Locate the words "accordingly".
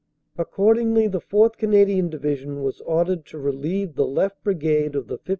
0.35-1.07